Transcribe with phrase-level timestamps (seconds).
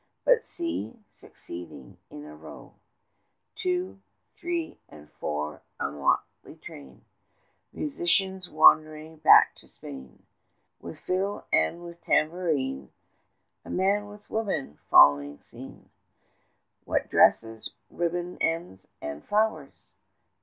[0.25, 2.73] But see, succeeding in a row,
[3.53, 3.99] 40 Two,
[4.35, 7.05] three, and four, a motley train,
[7.71, 10.23] Musicians wandering back to Spain;
[10.79, 12.89] With fiddle and with tambourine,
[13.63, 15.91] A man with women following seen.
[16.83, 19.93] What dresses, ribbon ends, and flowers!